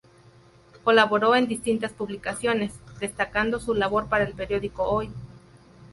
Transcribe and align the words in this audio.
Colaboró 0.83 1.35
en 1.35 1.47
distintas 1.47 1.91
publicaciones, 1.91 2.73
destacando 2.99 3.59
su 3.59 3.75
labor 3.75 4.07
para 4.07 4.23
el 4.23 4.33
periódico 4.33 4.81
Hoy. 4.85 5.11